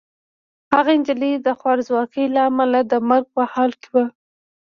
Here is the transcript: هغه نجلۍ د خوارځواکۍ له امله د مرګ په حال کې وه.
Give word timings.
هغه 0.73 0.91
نجلۍ 0.99 1.33
د 1.37 1.47
خوارځواکۍ 1.59 2.25
له 2.35 2.41
امله 2.49 2.79
د 2.91 2.93
مرګ 3.09 3.25
په 3.35 3.43
حال 3.51 3.71
کې 3.81 3.89
وه. 3.93 4.05